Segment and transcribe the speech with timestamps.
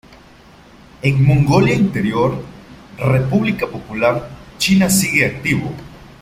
[1.03, 2.41] En Mongolia Interior,
[2.97, 5.71] República Popular China sigue activo.